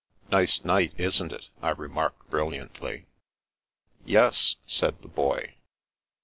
[0.31, 3.05] Nice night, isn't it?" I remarked brilliantly.
[4.03, 5.53] Yes," said the Boy.